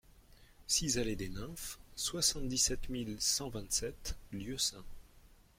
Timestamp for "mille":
2.89-3.21